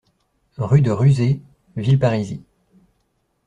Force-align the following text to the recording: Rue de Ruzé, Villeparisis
Rue 0.57 0.81
de 0.81 0.89
Ruzé, 0.89 1.41
Villeparisis 1.77 2.41